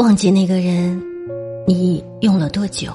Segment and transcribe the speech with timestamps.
[0.00, 0.98] 忘记那个人，
[1.66, 2.90] 你用了多久？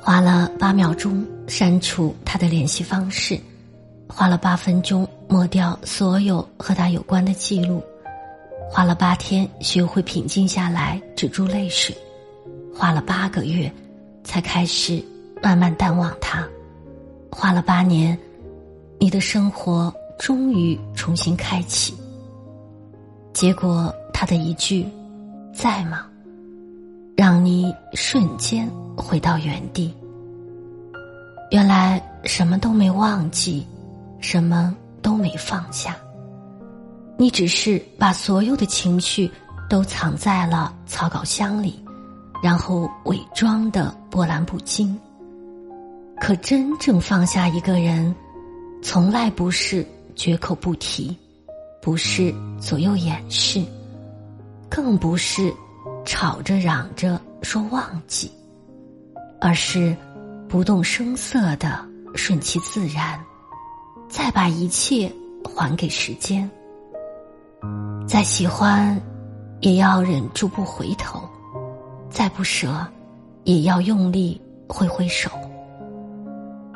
[0.00, 3.36] 花了八秒钟删除他的联系方式，
[4.06, 7.82] 花了八分钟抹掉所有和他有关的记录，
[8.70, 11.92] 花了八天学会平静下来止住泪水，
[12.72, 13.68] 花了八个月
[14.22, 15.02] 才开始
[15.42, 16.46] 慢慢淡忘他，
[17.28, 18.16] 花了八年，
[19.00, 21.92] 你的生活终于重新开启。
[23.32, 24.86] 结果他的一句。
[25.56, 26.06] 在吗？
[27.16, 29.92] 让你瞬间回到原地。
[31.50, 33.66] 原来什么都没忘记，
[34.20, 35.96] 什么都没放下。
[37.16, 39.30] 你只是把所有的情绪
[39.66, 41.82] 都藏在了草稿箱里，
[42.42, 44.94] 然后伪装的波澜不惊。
[46.20, 48.14] 可真正放下一个人，
[48.82, 51.16] 从来不是绝口不提，
[51.80, 53.64] 不是左右掩饰。
[54.76, 55.50] 更不是
[56.04, 58.30] 吵着嚷着说忘记，
[59.40, 59.96] 而是
[60.50, 61.82] 不动声色的
[62.14, 63.18] 顺其自然，
[64.06, 65.10] 再把一切
[65.42, 66.46] 还给时间。
[68.06, 69.00] 再喜欢，
[69.60, 71.20] 也要忍住不回头；
[72.10, 72.86] 再不舍，
[73.44, 74.38] 也要用力
[74.68, 75.30] 挥挥手。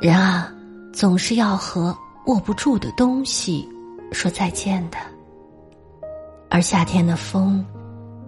[0.00, 0.50] 人啊，
[0.90, 1.94] 总是要和
[2.28, 3.68] 握不住的东西
[4.10, 4.96] 说再见的。
[6.48, 7.62] 而夏天的风。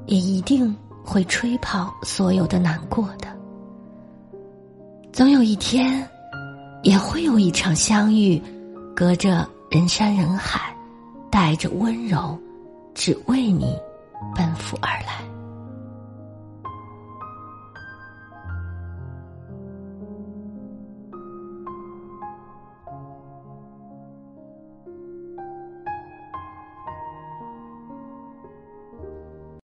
[0.07, 3.29] 也一定会吹跑所有的难过的。
[5.13, 6.09] 总有一天，
[6.83, 8.43] 也会有一场相遇，
[8.95, 10.75] 隔着人山人海，
[11.31, 12.39] 带着温柔，
[12.95, 13.77] 只为你
[14.35, 15.32] 奔赴而来。